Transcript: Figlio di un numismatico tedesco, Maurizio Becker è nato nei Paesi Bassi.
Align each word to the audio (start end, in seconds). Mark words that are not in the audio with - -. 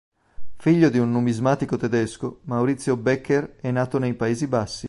Figlio 0.57 0.89
di 0.89 0.97
un 0.97 1.11
numismatico 1.11 1.77
tedesco, 1.77 2.39
Maurizio 2.45 2.97
Becker 2.97 3.57
è 3.61 3.69
nato 3.69 3.99
nei 3.99 4.15
Paesi 4.15 4.47
Bassi. 4.47 4.79